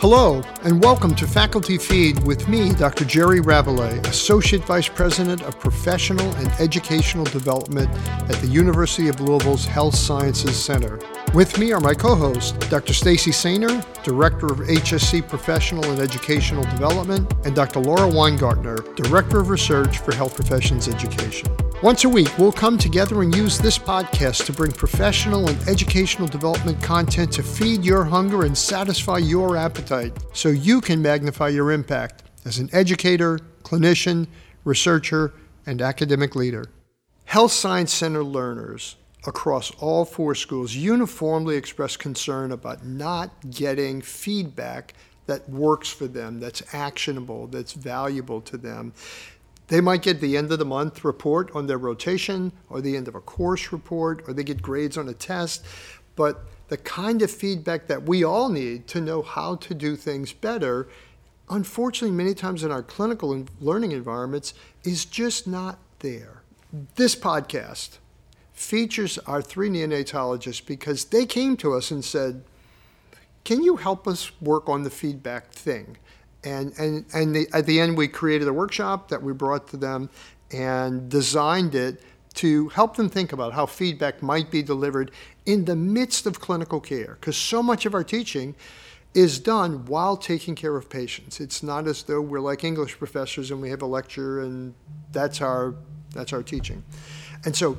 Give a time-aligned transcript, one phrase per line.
[0.00, 3.04] Hello, and welcome to Faculty Feed with me, Dr.
[3.04, 9.66] Jerry Rabalais, Associate Vice President of Professional and Educational Development at the University of Louisville's
[9.66, 10.98] Health Sciences Center.
[11.34, 12.94] With me are my co hosts, Dr.
[12.94, 17.80] Stacy Sainer, Director of HSC Professional and Educational Development, and Dr.
[17.80, 21.54] Laura Weingartner, Director of Research for Health Professions Education.
[21.82, 26.28] Once a week, we'll come together and use this podcast to bring professional and educational
[26.28, 31.72] development content to feed your hunger and satisfy your appetite so you can magnify your
[31.72, 34.26] impact as an educator, clinician,
[34.64, 35.32] researcher,
[35.64, 36.66] and academic leader.
[37.24, 44.92] Health Science Center learners across all four schools uniformly express concern about not getting feedback
[45.24, 48.92] that works for them, that's actionable, that's valuable to them.
[49.70, 53.06] They might get the end of the month report on their rotation, or the end
[53.06, 55.64] of a course report, or they get grades on a test.
[56.16, 60.32] But the kind of feedback that we all need to know how to do things
[60.32, 60.88] better,
[61.48, 66.42] unfortunately, many times in our clinical and learning environments, is just not there.
[66.96, 67.98] This podcast
[68.52, 72.42] features our three neonatologists because they came to us and said,
[73.44, 75.96] Can you help us work on the feedback thing?
[76.44, 79.76] And and and the, at the end we created a workshop that we brought to
[79.76, 80.08] them
[80.52, 82.02] and designed it
[82.34, 85.10] to help them think about how feedback might be delivered
[85.46, 87.16] in the midst of clinical care.
[87.20, 88.54] Because so much of our teaching
[89.14, 91.40] is done while taking care of patients.
[91.40, 94.74] It's not as though we're like english professors and we have a lecture and
[95.12, 95.74] that's our
[96.12, 96.84] that's our teaching.
[97.44, 97.78] And so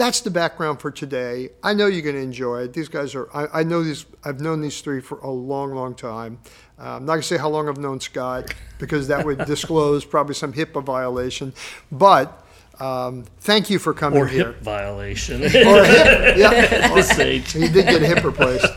[0.00, 1.50] that's the background for today.
[1.62, 2.72] I know you're going to enjoy it.
[2.72, 5.94] These guys are, I, I know these, I've known these three for a long, long
[5.94, 6.38] time.
[6.78, 10.04] Uh, I'm not going to say how long I've known Scott because that would disclose
[10.04, 11.52] probably some HIPAA violation.
[11.92, 12.46] But
[12.80, 14.52] um, thank you for coming or here.
[14.52, 15.42] hip violation.
[15.42, 17.14] or hip, yeah.
[17.18, 17.52] Age.
[17.52, 18.72] He did get a hip replaced.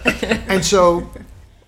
[0.49, 1.09] And so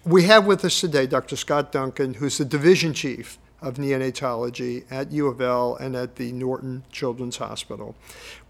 [0.04, 1.38] we have with us today Dr.
[1.38, 6.32] Scott Duncan, who's the division chief of neonatology at U of L and at the
[6.32, 7.96] Norton Children's Hospital.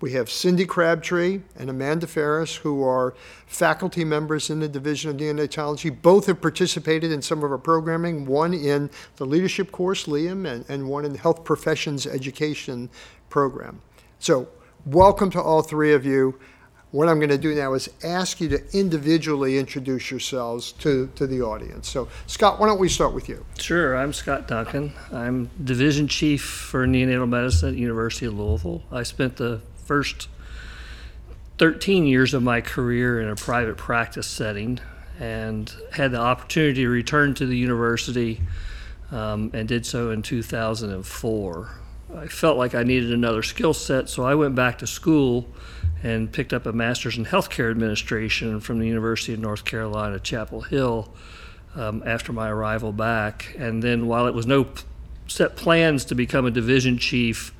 [0.01, 3.15] We have Cindy Crabtree and Amanda Farris, who are
[3.47, 6.01] faculty members in the Division of Neonatology.
[6.01, 10.65] Both have participated in some of our programming, one in the leadership course, Liam, and,
[10.67, 12.89] and one in the health professions education
[13.29, 13.81] program.
[14.19, 14.49] So,
[14.85, 16.37] welcome to all three of you.
[16.95, 21.27] What I'm going to do now is ask you to individually introduce yourselves to, to
[21.27, 21.89] the audience.
[21.89, 23.45] So, Scott, why don't we start with you?
[23.57, 24.93] Sure, I'm Scott Duncan.
[25.11, 28.81] I'm division chief for neonatal medicine at University of Louisville.
[28.93, 30.29] I spent the first
[31.57, 34.79] 13 years of my career in a private practice setting
[35.19, 38.39] and had the opportunity to return to the university
[39.11, 41.75] um, and did so in 2004.
[42.13, 45.47] I felt like I needed another skill set, so I went back to school
[46.03, 50.61] and picked up a master's in healthcare administration from the University of North Carolina, Chapel
[50.61, 51.11] Hill,
[51.75, 53.55] um, after my arrival back.
[53.57, 54.67] And then, while it was no
[55.27, 57.53] set plans to become a division chief,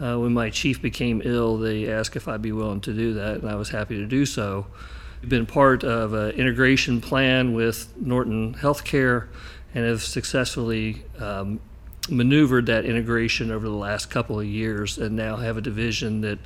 [0.00, 3.42] uh, when my chief became ill, they asked if I'd be willing to do that,
[3.42, 4.66] and I was happy to do so.
[5.20, 9.28] We've been part of an integration plan with Norton Healthcare
[9.74, 11.60] and have successfully um,
[12.08, 16.38] maneuvered that integration over the last couple of years and now have a division that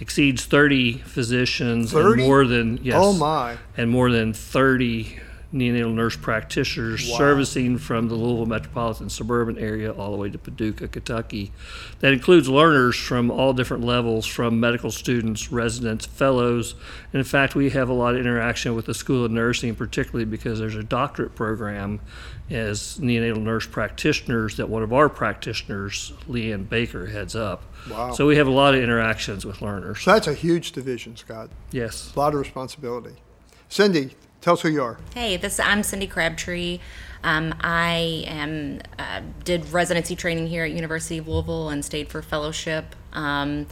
[0.00, 2.20] exceeds 30 physicians 30?
[2.22, 3.56] and more than yes Oh, my.
[3.76, 5.18] and more than 30
[5.54, 7.18] neonatal nurse practitioners Wow.
[7.18, 11.52] servicing from the Louisville metropolitan suburban area all the way to Paducah, Kentucky.
[12.00, 16.74] That includes learners from all different levels, from medical students, residents, fellows.
[17.12, 20.24] And in fact, we have a lot of interaction with the School of Nursing, particularly
[20.24, 22.00] because there's a doctorate program
[22.50, 27.62] as neonatal nurse practitioners that one of our practitioners, Leanne Baker, heads up.
[27.90, 28.12] Wow.
[28.12, 30.00] So we have a lot of interactions with learners.
[30.02, 31.48] So that's a huge division, Scott.
[31.70, 32.12] Yes.
[32.14, 33.14] A lot of responsibility.
[33.68, 34.98] Cindy, tell us who you are.
[35.14, 36.78] Hey, this I'm Cindy Crabtree.
[37.22, 42.20] Um, I am uh, did residency training here at University of Louisville and stayed for
[42.20, 42.94] fellowship.
[43.14, 43.66] Um,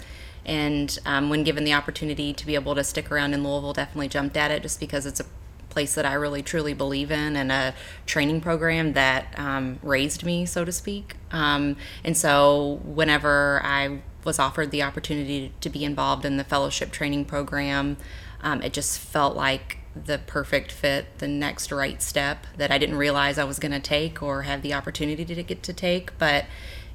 [0.47, 4.09] and um, when given the opportunity to be able to stick around in Louisville, definitely
[4.09, 5.27] jumped at it just because it's a
[5.69, 7.75] place that I really truly believe in and a
[8.07, 11.17] training program that um, raised me, so to speak.
[11.33, 16.93] Um, and so whenever I was offered the opportunity to be involved in the fellowship
[16.93, 17.99] training program,
[18.43, 22.97] um, it just felt like the perfect fit, the next right step that I didn't
[22.97, 26.17] realize I was going to take or have the opportunity to get to take.
[26.19, 26.47] But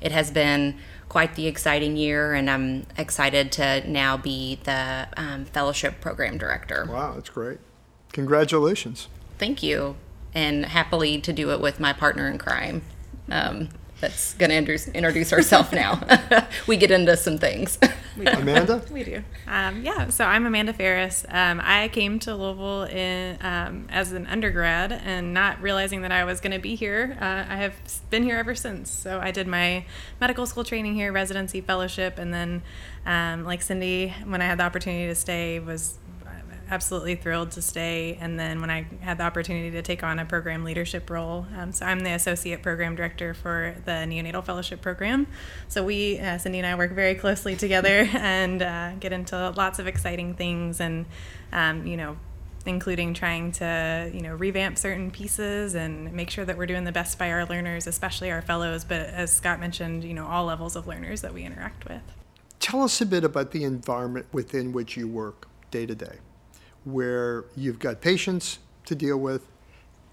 [0.01, 0.77] it has been
[1.09, 6.87] quite the exciting year, and I'm excited to now be the um, fellowship program director.
[6.89, 7.59] Wow, that's great.
[8.13, 9.07] Congratulations.
[9.37, 9.95] Thank you,
[10.33, 12.81] and happily to do it with my partner in crime.
[13.29, 15.99] Um, that's going to introduce, introduce herself now.
[16.67, 17.79] we get into some things.
[18.25, 18.83] Amanda?
[18.91, 19.23] We do.
[19.47, 21.25] Um, yeah, so I'm Amanda Farris.
[21.29, 26.23] Um, I came to Louisville in, um, as an undergrad and not realizing that I
[26.25, 27.17] was going to be here.
[27.19, 27.75] Uh, I have
[28.09, 28.89] been here ever since.
[28.91, 29.85] So I did my
[30.19, 32.61] medical school training here, residency, fellowship, and then,
[33.05, 35.97] um, like Cindy, when I had the opportunity to stay, was
[36.69, 38.17] absolutely thrilled to stay.
[38.19, 41.71] And then when I had the opportunity to take on a program leadership role, um,
[41.71, 45.27] so I'm the associate program director for the neonatal fellowship program.
[45.67, 49.79] So we, uh, Cindy and I, work very closely together and uh, get into lots
[49.79, 51.05] of exciting things, and
[51.51, 52.17] um, you know.
[52.65, 56.91] Including trying to, you know, revamp certain pieces and make sure that we're doing the
[56.91, 58.83] best by our learners, especially our fellows.
[58.83, 62.01] But as Scott mentioned, you know, all levels of learners that we interact with.
[62.59, 66.17] Tell us a bit about the environment within which you work day to day
[66.87, 69.45] where you've got patients to deal with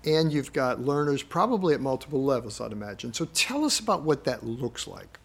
[0.05, 3.15] and you've got learners probably at multiple levels, I'd imagine.
[3.15, 5.19] So tell us about what that looks like.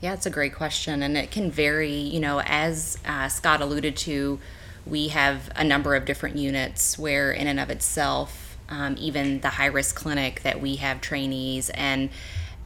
[0.00, 1.94] Yeah, it's a great question, and it can vary.
[1.94, 4.38] You know, as uh, Scott alluded to,
[4.84, 9.50] we have a number of different units where, in and of itself, um, even the
[9.50, 12.10] high risk clinic that we have trainees, and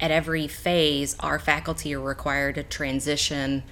[0.00, 3.62] at every phase, our faculty are required to transition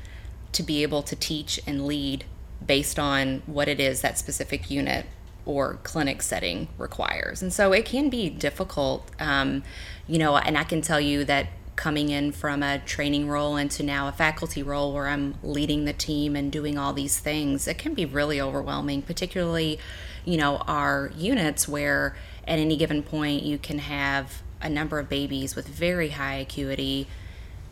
[0.52, 2.24] to be able to teach and lead
[2.64, 5.06] based on what it is that specific unit
[5.44, 7.40] or clinic setting requires.
[7.40, 9.62] And so it can be difficult, um,
[10.08, 13.82] you know, and I can tell you that coming in from a training role into
[13.82, 17.78] now a faculty role where I'm leading the team and doing all these things, it
[17.78, 19.78] can be really overwhelming, particularly,
[20.24, 22.16] you know, our units where
[22.48, 27.06] at any given point you can have a number of babies with very high acuity,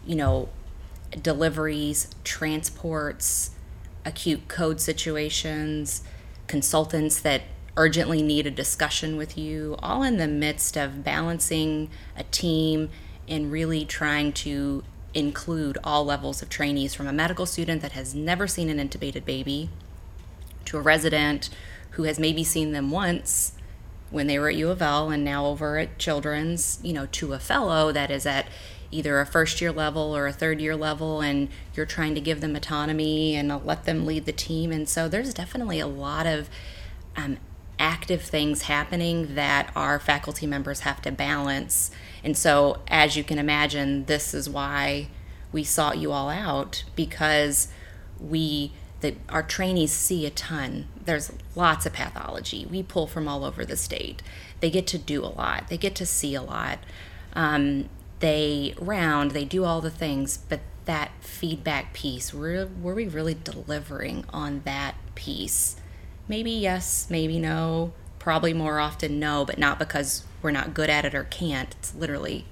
[0.07, 0.51] you know,
[1.23, 3.51] deliveries, transports,
[4.05, 6.03] acute code situations,
[6.47, 7.43] consultants that
[7.77, 12.91] urgently need a discussion with you, all in the midst of balancing a team
[13.29, 18.15] and really trying to include all levels of trainees from a medical student that has
[18.15, 19.71] never seen an intubated baby
[20.65, 21.51] to a resident
[21.91, 23.53] who has maybe seen them once
[24.11, 27.33] when they were at U of L and now over at Children's, you know, to
[27.33, 28.47] a fellow that is at
[28.95, 32.41] either a first year level or a third year level and you're trying to give
[32.41, 34.71] them autonomy and let them lead the team.
[34.71, 36.49] And so there's definitely a lot of
[37.17, 37.39] um,
[37.79, 41.91] active things happening that our faculty members have to balance.
[42.23, 45.09] And so as you can imagine this is why
[45.53, 47.69] we sought you all out because
[48.21, 50.89] we that our trainees see a ton.
[51.05, 52.67] There's lots of pathology.
[52.71, 54.23] We pull from all over the state.
[54.61, 55.69] They get to do a lot.
[55.69, 56.79] They get to see a lot.
[57.35, 63.07] Um, they round, they do all the things, but that feedback piece, were, were we
[63.07, 65.77] really delivering on that piece?
[66.29, 71.05] Maybe yes, maybe no, probably more often no, but not because we're not good at
[71.05, 71.75] it or can't.
[71.79, 72.47] It's literally,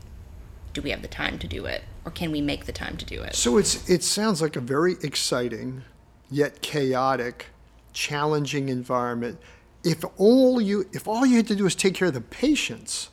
[0.73, 1.85] do we have the time to do it?
[2.05, 3.35] Or can we make the time to do it?
[3.35, 5.85] So it's it sounds like a very exciting
[6.31, 7.47] yet chaotic,
[7.93, 9.38] challenging environment.
[9.85, 13.11] If all you if all you had to do is take care of the patients,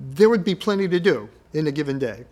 [0.00, 2.24] there would be plenty to do in a given day.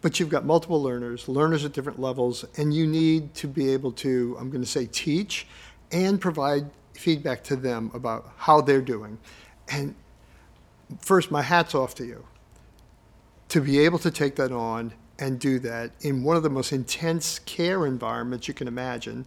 [0.00, 3.92] But you've got multiple learners, learners at different levels, and you need to be able
[3.92, 5.46] to, I'm going to say, teach
[5.92, 9.18] and provide feedback to them about how they're doing.
[9.68, 9.94] And
[11.00, 12.24] first, my hat's off to you
[13.48, 16.72] to be able to take that on and do that in one of the most
[16.72, 19.26] intense care environments you can imagine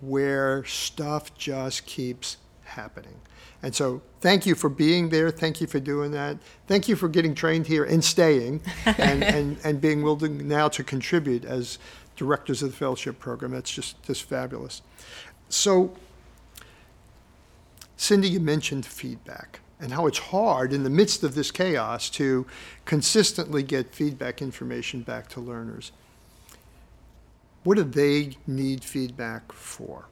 [0.00, 3.20] where stuff just keeps happening.
[3.62, 5.30] And so, thank you for being there.
[5.30, 6.38] Thank you for doing that.
[6.66, 10.84] Thank you for getting trained here and staying and, and, and being willing now to
[10.84, 11.78] contribute as
[12.16, 13.52] directors of the fellowship program.
[13.52, 14.82] That's just, just fabulous.
[15.48, 15.96] So,
[17.96, 22.46] Cindy, you mentioned feedback and how it's hard in the midst of this chaos to
[22.84, 25.92] consistently get feedback information back to learners.
[27.64, 30.06] What do they need feedback for?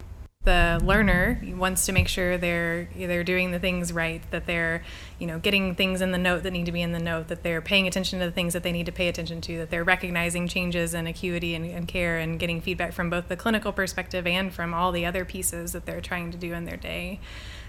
[0.47, 4.81] The learner wants to make sure they're they're doing the things right that they're
[5.19, 7.43] you know getting things in the note that need to be in the note that
[7.43, 9.83] they're paying attention to the things that they need to pay attention to that they're
[9.83, 14.25] recognizing changes in acuity and, and care and getting feedback from both the clinical perspective
[14.25, 17.19] and from all the other pieces that they're trying to do in their day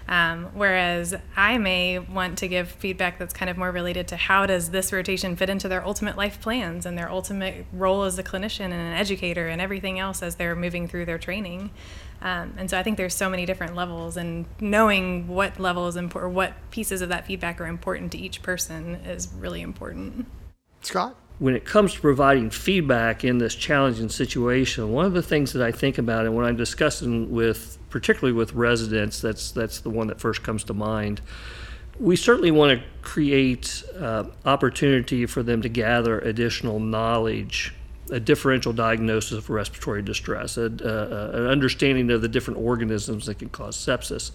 [0.08, 4.46] um, whereas I may want to give feedback that's kind of more related to how
[4.46, 8.22] does this rotation fit into their ultimate life plans and their ultimate role as a
[8.22, 11.70] clinician and an educator and everything else as they're moving through their training.
[12.22, 15.96] Um, and so I think there's so many different levels, and knowing what level is
[15.96, 20.26] important, what pieces of that feedback are important to each person is really important.
[20.82, 21.16] Scott?
[21.38, 25.62] When it comes to providing feedback in this challenging situation, one of the things that
[25.62, 30.08] I think about, and when I'm discussing with, particularly with residents, that's that's the one
[30.08, 31.20] that first comes to mind.
[32.00, 37.74] We certainly want to create uh, opportunity for them to gather additional knowledge
[38.10, 43.38] a differential diagnosis of respiratory distress, a, uh, an understanding of the different organisms that
[43.38, 44.30] can cause sepsis.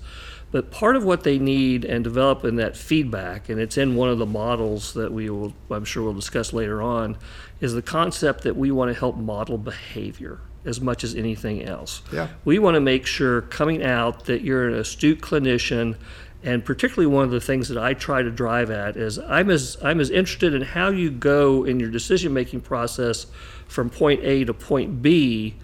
[0.54, 4.10] But part of what they need and develop in that feedback, and it's in one
[4.10, 7.18] of the models that we will, I'm sure we'll discuss later on,
[7.60, 12.04] is the concept that we want to help model behavior as much as anything else.
[12.14, 12.28] Yeah.
[12.46, 15.98] We want to make sure coming out that you're an astute clinician
[16.44, 19.78] and particularly one of the things that I try to drive at is I'm as
[19.82, 23.26] I'm as interested in how you go in your decision making process
[23.68, 25.56] from point A to point B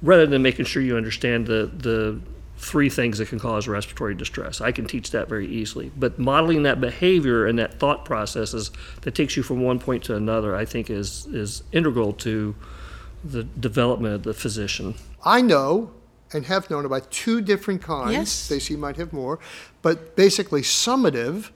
[0.00, 2.20] rather than making sure you understand the the
[2.58, 4.60] three things that can cause respiratory distress.
[4.60, 5.92] I can teach that very easily.
[5.96, 8.72] But modeling that behavior and that thought processes
[9.02, 12.54] that takes you from one point to another, I think is is integral to
[13.24, 14.94] the development of the physician.
[15.24, 15.92] I know
[16.32, 18.12] and have known about two different kinds.
[18.12, 18.30] Yes.
[18.30, 19.38] Stacy might have more,
[19.80, 21.50] but basically summative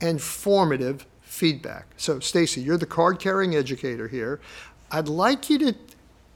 [0.00, 1.86] and formative feedback.
[1.96, 4.40] So, Stacy, you're the card carrying educator here.
[4.90, 5.74] I'd like you to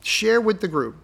[0.03, 0.97] share with the group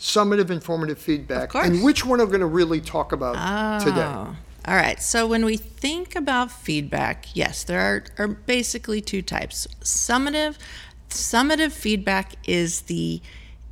[0.00, 3.84] summative informative formative feedback and which one are we going to really talk about oh.
[3.84, 4.00] today.
[4.00, 5.00] Oh, All right.
[5.00, 9.66] So when we think about feedback, yes, there are, are basically two types.
[9.82, 10.56] Summative,
[11.10, 13.20] summative feedback is the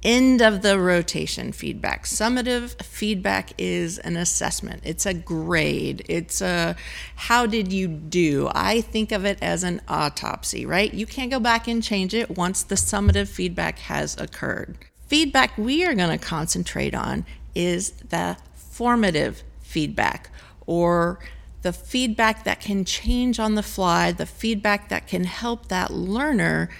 [0.02, 2.04] end of the rotation feedback.
[2.04, 4.82] Summative feedback is an assessment.
[4.84, 6.04] It's a grade.
[6.10, 6.76] It's a
[7.16, 8.50] how did you do?
[8.52, 10.92] I think of it as an autopsy, right?
[10.92, 14.87] You can't go back and change it once the summative feedback has occurred.
[15.08, 17.24] Feedback we are going to concentrate on
[17.54, 20.30] is the formative feedback
[20.66, 21.18] or
[21.62, 26.70] the feedback that can change on the fly, the feedback that can help that learner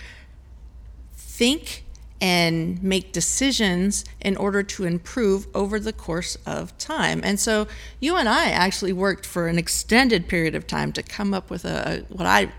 [1.15, 1.85] think
[2.21, 7.21] and make decisions in order to improve over the course of time.
[7.25, 7.67] And so
[8.01, 11.65] you and I actually worked for an extended period of time to come up with
[11.65, 12.53] a what I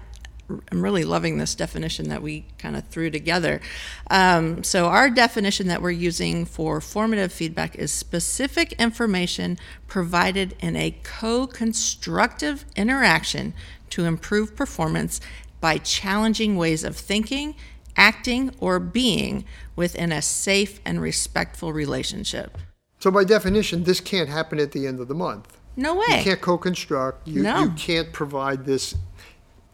[0.72, 3.62] I'm really loving this definition that we kind of threw together.
[4.10, 10.76] Um, so, our definition that we're using for formative feedback is specific information provided in
[10.76, 13.54] a co constructive interaction
[13.92, 15.22] to improve performance
[15.62, 17.56] by challenging ways of thinking,
[17.96, 22.58] acting, or being within a safe and respectful relationship.
[23.00, 25.58] So, by definition, this can't happen at the end of the month.
[25.76, 26.18] No way.
[26.18, 27.28] You can't co-construct.
[27.28, 27.64] You, No.
[27.64, 28.96] you can't provide this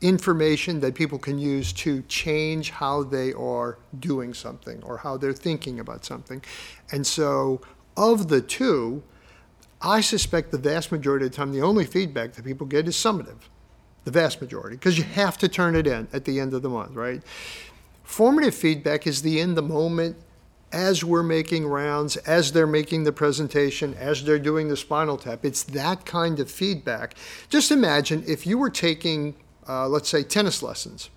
[0.08, 5.34] information that people can use to change how they are doing something or how they're
[5.34, 6.44] thinking about something.
[6.92, 7.62] And so,
[7.98, 9.04] of the two,
[9.82, 12.96] I suspect the vast majority of the time, the only feedback that people get is
[12.96, 13.38] summative.
[14.04, 16.70] The vast majority, because you have to turn it in at the end of the
[16.70, 17.24] month, right?
[18.04, 20.18] Formative feedback is the in the moment
[20.72, 25.46] as we're making rounds, as they're making the presentation, as they're doing the spinal tap.
[25.46, 27.16] It's that kind of feedback.
[27.50, 29.36] Just imagine if you were taking,
[29.68, 31.10] uh, let's say, tennis lessons,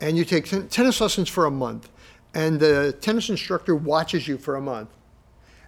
[0.00, 1.88] and you take ten- tennis lessons for a month,
[2.34, 4.90] and the tennis instructor watches you for a month.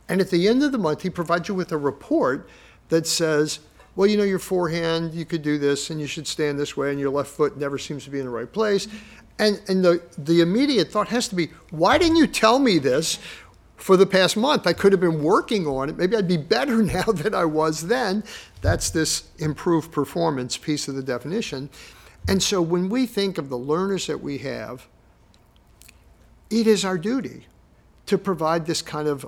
[0.09, 2.49] And at the end of the month, he provides you with a report
[2.89, 3.61] that says,
[3.95, 6.91] well, you know, your forehand, you could do this, and you should stand this way,
[6.91, 8.89] and your left foot never seems to be in the right place.
[9.39, 13.19] And, and the, the immediate thought has to be, why didn't you tell me this
[13.77, 14.67] for the past month?
[14.67, 15.97] I could have been working on it.
[15.97, 18.25] Maybe I'd be better now than I was then.
[18.63, 21.69] That's this improved performance piece of the definition.
[22.29, 24.87] And so when we think of the learners that we have,
[26.51, 27.47] it is our duty
[28.07, 29.27] to provide this kind of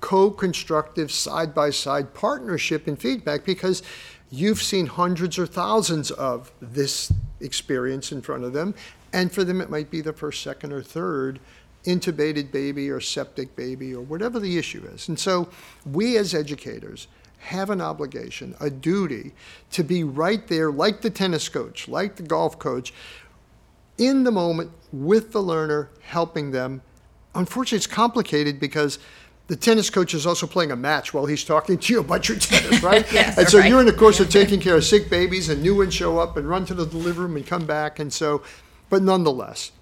[0.00, 3.82] co-constructive side-by-side partnership and feedback because
[4.30, 7.10] you've seen hundreds or thousands of this
[7.40, 8.74] experience in front of them.
[9.14, 11.40] And for them it might be the first second or third
[11.84, 15.08] intubated baby or septic baby or whatever the issue is.
[15.08, 15.48] And so
[15.86, 17.08] we as educators
[17.44, 19.32] have an obligation a duty
[19.70, 22.92] to be right there like the tennis coach like the golf coach
[23.98, 26.82] in the moment with the learner, helping them.
[27.34, 28.98] Unfortunately, it's complicated because
[29.46, 32.38] the tennis coach is also playing a match while he's talking to you about your
[32.38, 33.04] tennis, right?
[33.12, 33.68] Yes, and so right.
[33.68, 36.36] you're in the course of taking care of sick babies, and new ones show up
[36.36, 37.98] and run to the delivery room and come back.
[37.98, 38.42] And so,
[38.88, 39.72] but nonetheless,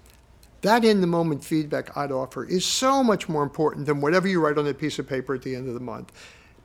[0.61, 4.41] that in the moment feedback I'd offer is so much more important than whatever you
[4.41, 6.11] write on a piece of paper at the end of the month.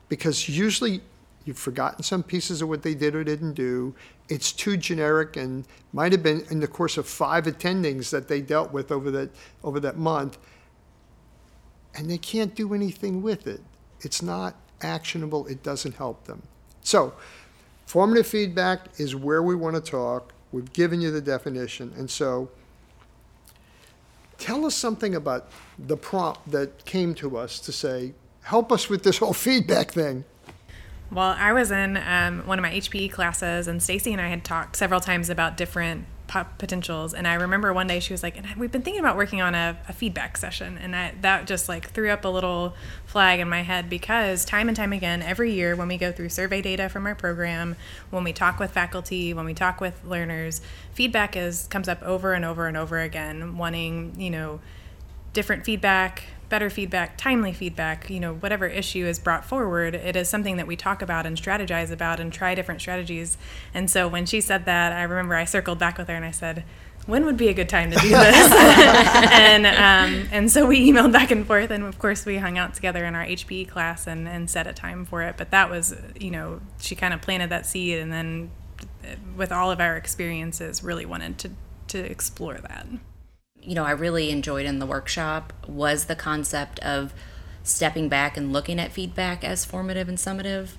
[0.09, 1.01] Because usually
[1.45, 3.95] you've forgotten some pieces of what they did or didn't do.
[4.27, 8.41] It's too generic and might have been in the course of five attendings that they
[8.41, 9.29] dealt with over that
[9.63, 10.37] over that month.
[11.95, 13.61] And they can't do anything with it.
[14.01, 16.43] It's not actionable, it doesn't help them.
[16.81, 17.13] So
[17.85, 20.33] formative feedback is where we want to talk.
[20.51, 21.93] We've given you the definition.
[21.97, 22.49] And so
[24.37, 28.13] tell us something about the prompt that came to us to say,
[28.49, 30.25] help us with this whole feedback thing.
[31.11, 34.43] Well, I was in um, one of my HPE classes, and Stacy and I had
[34.43, 37.13] talked several times about different potentials.
[37.13, 39.55] And I remember one day she was like, and we've been thinking about working on
[39.55, 40.77] a, a feedback session.
[40.77, 42.75] And I, that just like threw up a little
[43.05, 46.29] flag in my head because time and time again, every year when we go through
[46.29, 47.75] survey data from our program,
[48.11, 50.61] when we talk with faculty, when we talk with learners,
[50.93, 54.59] feedback is comes up over and over and over again, wanting, you know,
[55.33, 60.27] different feedback, better feedback, timely feedback, you know, whatever issue is brought forward, it is
[60.27, 63.37] something that we talk about and strategize about and try different strategies.
[63.73, 66.31] And so when she said that, I remember I circled back with her and I
[66.31, 66.63] said,
[67.05, 68.51] when would be a good time to do this?
[69.31, 72.75] and um, and so we emailed back and forth, and of course we hung out
[72.75, 75.35] together in our HPE class and, and set a time for it.
[75.35, 78.51] But that was, you know, she kind of planted that seed, and then
[79.35, 81.51] with all of our experiences, really wanted to
[81.87, 82.85] to explore that
[83.61, 87.13] you know, I really enjoyed in the workshop was the concept of
[87.63, 90.71] stepping back and looking at feedback as formative and summative.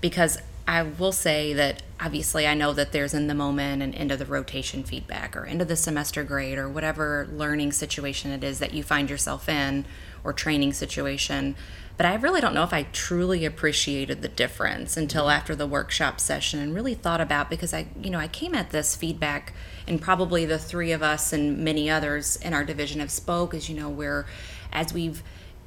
[0.00, 0.38] Because
[0.68, 4.18] I will say that obviously I know that there's in the moment and end of
[4.18, 8.58] the rotation feedback or end of the semester grade or whatever learning situation it is
[8.58, 9.84] that you find yourself in
[10.26, 11.54] or training situation.
[11.96, 16.20] But I really don't know if I truly appreciated the difference until after the workshop
[16.20, 19.54] session and really thought about because I, you know, I came at this feedback
[19.86, 23.68] and probably the three of us and many others in our division have spoke as
[23.68, 24.26] you know we're
[24.72, 25.22] as we've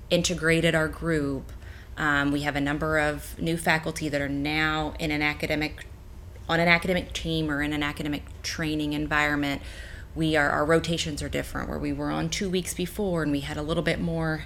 [0.10, 1.52] integrated our group
[1.98, 5.86] um, we have a number of new faculty that are now in an academic
[6.48, 9.62] on an academic team or in an academic training environment
[10.20, 13.40] we are our rotations are different where we were on two weeks before and we
[13.40, 14.46] had a little bit more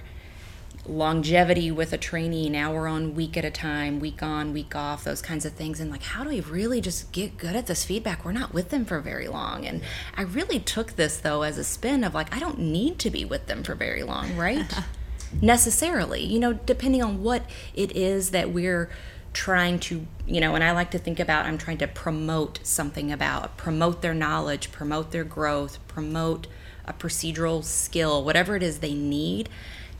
[0.86, 2.48] longevity with a trainee.
[2.48, 5.80] Now we're on week at a time, week on, week off, those kinds of things.
[5.80, 8.24] And like, how do we really just get good at this feedback?
[8.24, 9.66] We're not with them for very long.
[9.66, 9.82] And
[10.16, 13.24] I really took this though as a spin of like, I don't need to be
[13.24, 14.72] with them for very long, right?
[15.42, 17.42] Necessarily, you know, depending on what
[17.74, 18.90] it is that we're
[19.34, 23.12] trying to, you know, and I like to think about I'm trying to promote something
[23.12, 26.46] about, promote their knowledge, promote their growth, promote
[26.86, 29.50] a procedural skill, whatever it is they need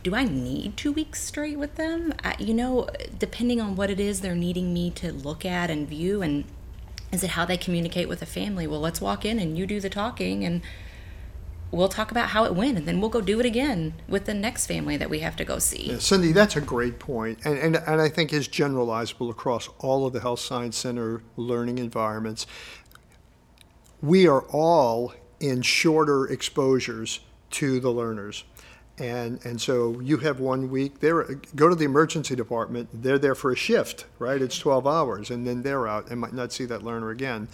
[0.05, 2.13] do I need two weeks straight with them?
[2.23, 2.87] I, you know,
[3.17, 6.43] depending on what it is they're needing me to look at and view, and
[7.11, 8.67] is it how they communicate with the family?
[8.67, 10.61] Well, let's walk in and you do the talking, and
[11.71, 14.33] we'll talk about how it went, and then we'll go do it again with the
[14.33, 15.91] next family that we have to go see.
[15.91, 20.05] Yeah, Cindy, that's a great point, and, and and I think is generalizable across all
[20.05, 22.47] of the health science center learning environments.
[24.01, 27.19] We are all in shorter exposures
[27.51, 28.43] to the learners
[28.97, 31.23] and and so you have one week there
[31.55, 35.45] go to the emergency department they're there for a shift right it's 12 hours and
[35.45, 37.47] then they're out and might not see that learner again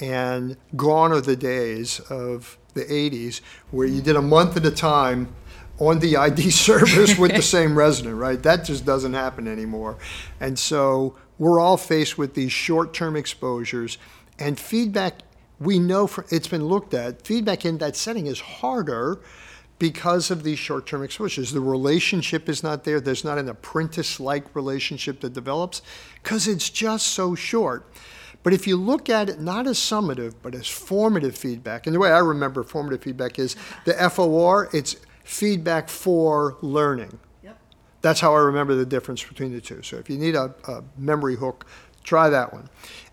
[0.00, 4.70] and gone are the days of the 80s where you did a month at a
[4.70, 5.34] time
[5.78, 8.42] on the ID service with the same resident, right?
[8.42, 9.98] That just doesn't happen anymore.
[10.40, 13.98] And so we're all faced with these short term exposures,
[14.38, 15.20] and feedback,
[15.58, 19.20] we know for, it's been looked at, feedback in that setting is harder
[19.78, 21.52] because of these short term exposures.
[21.52, 23.00] The relationship is not there.
[23.00, 25.82] There's not an apprentice like relationship that develops
[26.22, 27.90] because it's just so short.
[28.42, 32.00] But if you look at it not as summative, but as formative feedback, and the
[32.00, 37.18] way I remember formative feedback is the FOR, it's feedback for learning.
[37.42, 37.58] Yep.
[38.00, 39.82] That's how I remember the difference between the two.
[39.82, 41.66] So if you need a, a memory hook,
[42.02, 42.68] try that one.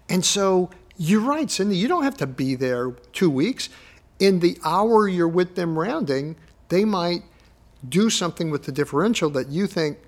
[0.10, 3.70] And so you're right, Cindy, you don't have to be there two weeks.
[4.20, 6.38] In the hour you're with them rounding,
[6.70, 7.24] they might
[7.88, 10.00] do something with the differential that you think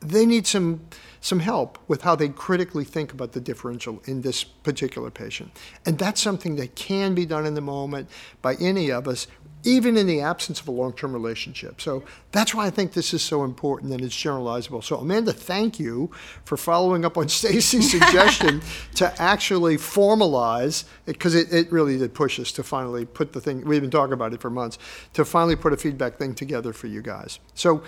[0.00, 0.80] they need some
[1.20, 5.50] some help with how they critically think about the differential in this particular patient.
[5.84, 8.08] And that's something that can be done in the moment
[8.40, 9.26] by any of us
[9.64, 11.80] even in the absence of a long-term relationship.
[11.80, 14.84] So that's why I think this is so important and it's generalizable.
[14.84, 16.10] So Amanda, thank you
[16.44, 18.62] for following up on Stacy's suggestion
[18.94, 23.40] to actually formalize it because it, it really did push us to finally put the
[23.40, 24.78] thing we've been talking about it for months
[25.14, 27.40] to finally put a feedback thing together for you guys.
[27.54, 27.82] So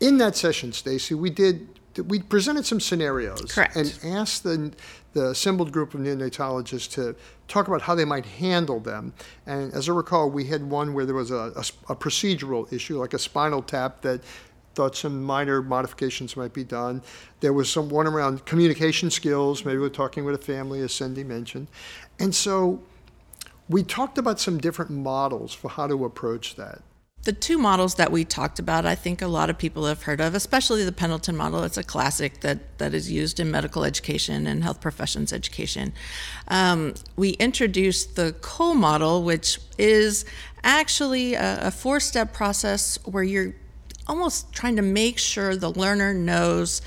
[0.00, 1.68] in that session, Stacy, we did
[2.08, 3.74] we presented some scenarios Correct.
[3.76, 4.72] and asked the
[5.14, 7.16] the assembled group of neonatologists to
[7.48, 9.14] talk about how they might handle them.
[9.46, 12.98] And as I recall, we had one where there was a, a, a procedural issue,
[12.98, 14.20] like a spinal tap that
[14.74, 17.00] thought some minor modifications might be done.
[17.40, 21.24] There was some one around communication skills, maybe we're talking with a family, as Cindy
[21.24, 21.68] mentioned.
[22.18, 22.82] And so
[23.70, 26.82] we talked about some different models for how to approach that
[27.26, 30.20] the two models that we talked about, I think a lot of people have heard
[30.20, 31.64] of, especially the Pendleton model.
[31.64, 35.92] It's a classic that, that is used in medical education and health professions education.
[36.46, 40.24] Um, we introduced the Cole model, which is
[40.62, 43.54] actually a, a four step process where you're
[44.06, 46.80] almost trying to make sure the learner knows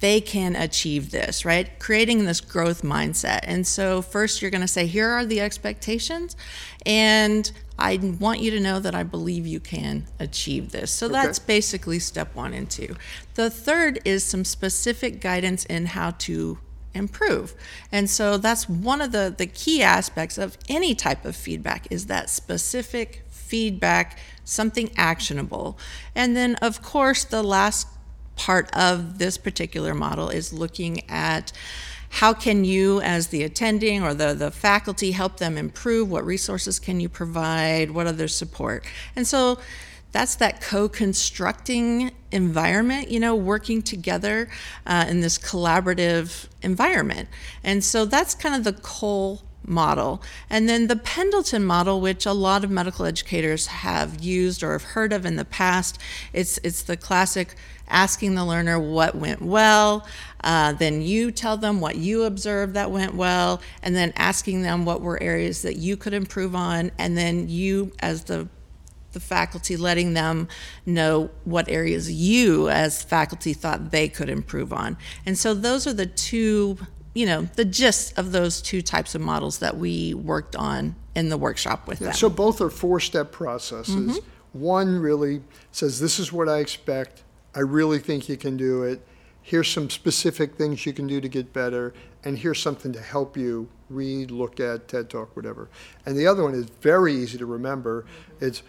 [0.00, 1.78] they can achieve this, right?
[1.78, 3.40] Creating this growth mindset.
[3.42, 6.36] And so, first, you're going to say, here are the expectations,
[6.86, 10.90] and I want you to know that I believe you can achieve this.
[10.90, 12.96] So, that's basically step one and two.
[13.34, 16.58] The third is some specific guidance in how to
[16.94, 17.54] improve.
[17.90, 22.06] And so that's one of the, the key aspects of any type of feedback is
[22.06, 25.78] that specific feedback, something actionable.
[26.14, 27.88] And then of course the last
[28.36, 31.52] part of this particular model is looking at
[32.14, 36.08] how can you as the attending or the, the faculty help them improve?
[36.08, 37.90] What resources can you provide?
[37.90, 38.84] What other support?
[39.16, 39.58] And so
[40.12, 44.48] that's that co-constructing environment you know working together
[44.86, 47.28] uh, in this collaborative environment.
[47.64, 50.22] And so that's kind of the Cole model.
[50.48, 54.82] And then the pendleton model which a lot of medical educators have used or have
[54.82, 55.98] heard of in the past
[56.32, 57.56] it's it's the classic
[57.88, 60.06] asking the learner what went well
[60.44, 64.84] uh, then you tell them what you observed that went well and then asking them
[64.84, 68.48] what were areas that you could improve on and then you as the
[69.14, 70.48] the faculty, letting them
[70.84, 74.98] know what areas you as faculty thought they could improve on.
[75.24, 76.78] And so those are the two,
[77.14, 81.28] you know, the gist of those two types of models that we worked on in
[81.28, 82.12] the workshop with them.
[82.12, 84.18] So both are four-step processes.
[84.52, 87.22] One really says, this is what I expect.
[87.54, 89.06] I really think you can do it.
[89.46, 91.92] Here's some specific things you can do to get better,
[92.24, 95.68] and here's something to help you read, look at, TED Talk, whatever.
[96.06, 98.06] And the other one is very easy to remember.
[98.40, 98.62] It's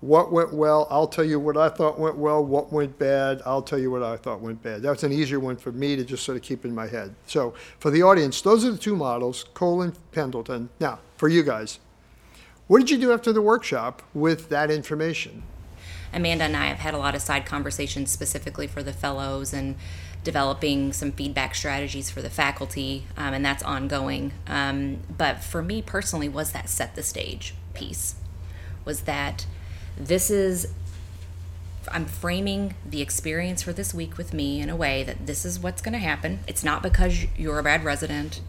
[0.00, 3.60] what went well, I'll tell you what I thought went well, what went bad, I'll
[3.60, 4.80] tell you what I thought went bad.
[4.80, 7.14] That's an easier one for me to just sort of keep in my head.
[7.26, 10.70] So for the audience, those are the two models, Cole and Pendleton.
[10.80, 11.78] Now, for you guys,
[12.68, 15.42] what did you do after the workshop with that information?
[16.12, 19.76] Amanda and I have had a lot of side conversations specifically for the fellows and
[20.24, 24.32] developing some feedback strategies for the faculty, um, and that's ongoing.
[24.46, 28.16] Um, but for me personally, was that set the stage piece?
[28.84, 29.46] Was that
[29.96, 30.68] this is
[31.90, 35.58] I'm framing the experience for this week with me in a way that this is
[35.58, 36.40] what's going to happen.
[36.46, 38.40] It's not because you're a bad resident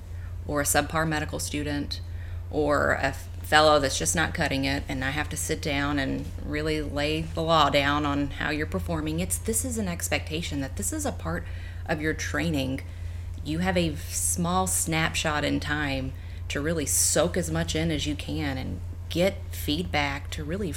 [0.46, 2.00] or a subpar medical student
[2.52, 6.26] or a fellow that's just not cutting it and I have to sit down and
[6.46, 9.20] really lay the law down on how you're performing.
[9.20, 11.46] It's this is an expectation that this is a part
[11.86, 12.82] of your training.
[13.44, 16.14] You have a small snapshot in time
[16.50, 18.80] to really soak as much in as you can and
[19.10, 20.74] get feedback to really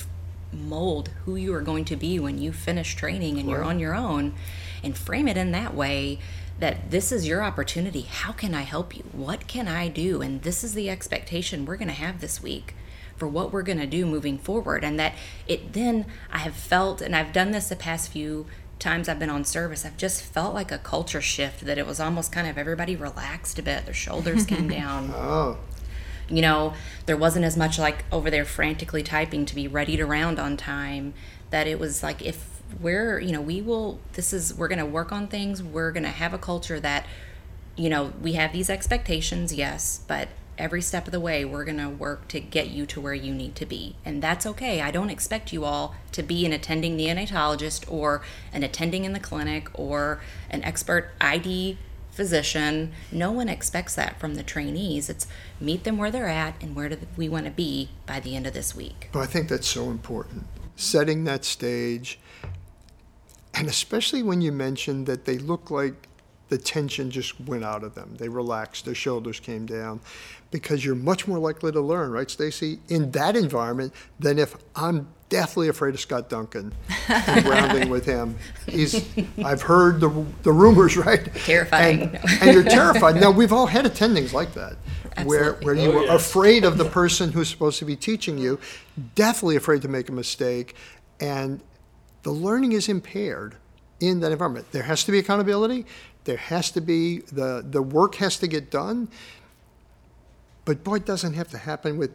[0.52, 3.94] mold who you are going to be when you finish training and you're on your
[3.94, 4.34] own
[4.82, 6.18] and frame it in that way
[6.58, 8.02] that this is your opportunity.
[8.02, 9.04] How can I help you?
[9.12, 10.22] What can I do?
[10.22, 12.74] And this is the expectation we're going to have this week
[13.16, 14.84] for what we're going to do moving forward.
[14.84, 15.14] And that
[15.46, 18.46] it then I have felt, and I've done this the past few
[18.78, 21.98] times I've been on service, I've just felt like a culture shift that it was
[22.00, 25.12] almost kind of everybody relaxed a bit, their shoulders came down.
[25.14, 25.58] Oh,
[26.28, 26.74] You know,
[27.06, 30.56] there wasn't as much like over there frantically typing to be ready to round on
[30.56, 31.14] time.
[31.50, 34.00] That it was like if we're, you know, we will.
[34.12, 35.62] This is we're going to work on things.
[35.62, 37.06] We're going to have a culture that,
[37.76, 41.78] you know, we have these expectations, yes, but every step of the way we're going
[41.78, 44.90] to work to get you to where you need to be and that's okay i
[44.90, 48.22] don't expect you all to be an attending neonatologist or
[48.54, 51.76] an attending in the clinic or an expert id
[52.16, 52.92] physician.
[53.12, 55.10] No one expects that from the trainees.
[55.10, 55.26] It's
[55.60, 58.46] meet them where they're at and where do we want to be by the end
[58.46, 59.10] of this week.
[59.12, 60.46] but I think that's so important.
[60.76, 62.18] Setting that stage,
[63.56, 66.08] and especially when you mentioned that they look like
[66.48, 68.14] the tension just went out of them.
[68.18, 70.00] They relaxed, their shoulders came down,
[70.50, 75.08] because you're much more likely to learn, right, Stacy, in that environment than if I'm
[75.28, 76.72] deathly afraid of Scott Duncan
[77.08, 78.36] and rounding with him.
[78.68, 79.04] He's,
[79.44, 81.34] I've heard the, the rumors, right?
[81.34, 82.02] Terrifying.
[82.02, 83.16] And, and you're terrified.
[83.16, 84.76] Now, we've all had attendings like that,
[85.24, 85.64] where, Absolutely.
[85.64, 88.60] where you oh, were afraid of the person who's supposed to be teaching you,
[89.16, 90.76] deathly afraid to make a mistake,
[91.18, 91.60] and
[92.26, 93.54] the learning is impaired
[94.00, 94.66] in that environment.
[94.72, 95.86] There has to be accountability.
[96.24, 99.08] There has to be the the work has to get done.
[100.64, 102.10] But boy, it doesn't have to happen with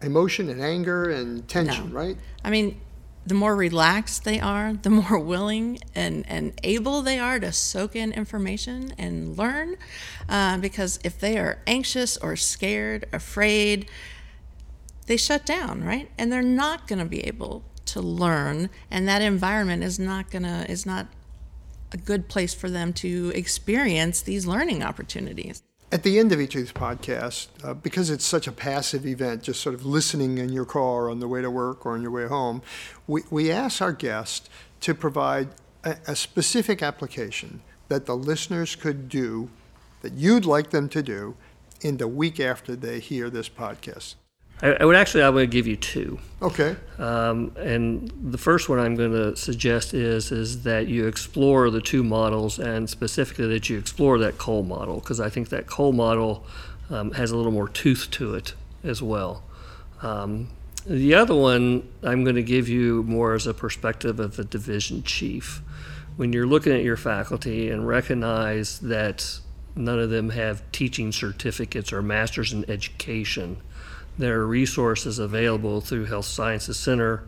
[0.00, 1.94] emotion and anger and tension, No.
[2.00, 2.16] right?
[2.42, 2.80] I mean,
[3.26, 7.94] the more relaxed they are, the more willing and, and able they are to soak
[7.94, 9.76] in information and learn.
[10.26, 13.90] Uh, because if they are anxious or scared, afraid,
[15.04, 16.10] they shut down, right?
[16.16, 20.70] And they're not going to be able to learn, and that environment is not to
[20.70, 21.06] is not
[21.92, 25.62] a good place for them to experience these learning opportunities.
[25.92, 29.42] At the end of each of these podcasts, uh, because it's such a passive event,
[29.42, 32.12] just sort of listening in your car on the way to work or on your
[32.12, 32.62] way home,
[33.08, 34.48] we, we ask our guests
[34.82, 35.48] to provide
[35.82, 39.50] a, a specific application that the listeners could do,
[40.02, 41.34] that you'd like them to do,
[41.80, 44.14] in the week after they hear this podcast?
[44.62, 46.18] I, I would actually, I would give you two.
[46.42, 46.76] Okay.
[46.98, 51.80] Um, and the first one I'm going to suggest is is that you explore the
[51.80, 55.92] two models, and specifically that you explore that Cole model, because I think that Cole
[55.92, 56.46] model
[56.90, 59.42] um, has a little more tooth to it as well.
[60.02, 60.48] Um,
[60.86, 65.02] the other one I'm going to give you more as a perspective of a division
[65.02, 65.62] chief.
[66.16, 69.40] When you're looking at your faculty and recognize that
[69.76, 73.58] none of them have teaching certificates or masters in education,
[74.20, 77.24] there are resources available through Health Sciences Center,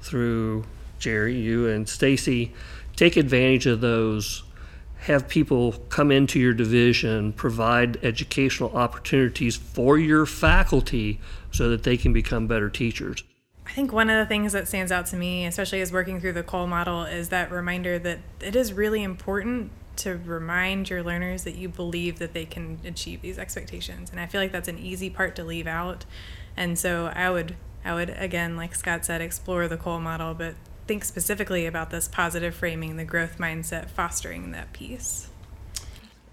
[0.00, 0.64] through
[0.98, 2.52] Jerry, you, and Stacy.
[2.96, 4.42] Take advantage of those.
[5.00, 11.96] Have people come into your division, provide educational opportunities for your faculty so that they
[11.96, 13.22] can become better teachers.
[13.66, 16.34] I think one of the things that stands out to me, especially as working through
[16.34, 21.44] the Cole model, is that reminder that it is really important to remind your learners
[21.44, 24.10] that you believe that they can achieve these expectations.
[24.10, 26.04] And I feel like that's an easy part to leave out.
[26.56, 30.54] And so I would I would again, like Scott said, explore the Cole model, but
[30.86, 35.28] think specifically about this positive framing, the growth mindset, fostering that piece.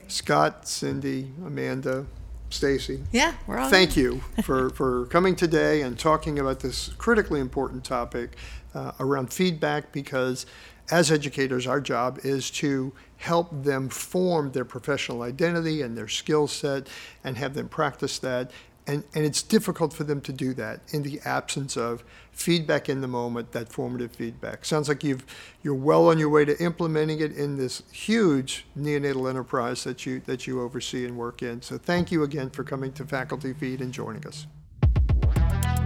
[0.08, 2.06] Scott, Cindy, Amanda,
[2.50, 3.02] Stacy.
[3.12, 7.86] Yeah, we're all Thank you for, for coming today and talking about this critically important
[7.86, 8.36] topic
[8.74, 10.46] uh, around feedback because
[10.90, 16.48] as educators, our job is to help them form their professional identity and their skill
[16.48, 16.88] set
[17.24, 18.52] and have them practice that.
[18.88, 23.02] And, and it's difficult for them to do that in the absence of feedback in
[23.02, 24.66] the moment, that formative feedback.
[24.66, 25.24] Sounds like you've,
[25.62, 30.20] you're well on your way to implementing it in this huge neonatal enterprise that you,
[30.26, 31.62] that you oversee and work in.
[31.62, 34.48] So thank you again for coming to Faculty Feed and joining us.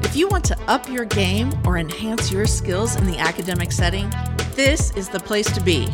[0.04, 4.10] If you want to up your game or enhance your skills in the academic setting,
[4.56, 5.88] this is the place to be.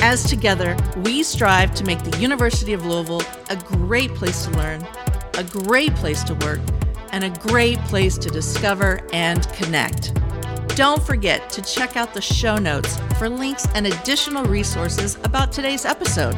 [0.00, 4.86] As together, we strive to make the University of Louisville a great place to learn,
[5.34, 6.60] a great place to work,
[7.12, 10.14] and a great place to discover and connect.
[10.68, 15.84] Don't forget to check out the show notes for links and additional resources about today's
[15.84, 16.36] episode.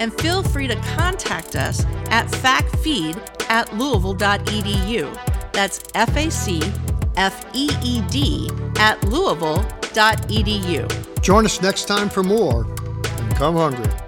[0.00, 3.16] And feel free to contact us at facfeed
[3.48, 5.52] at louisville.edu.
[5.52, 6.60] That's F A C
[7.16, 9.85] F E E D at louisville.edu.
[11.22, 14.05] Join us next time for more and come hungry.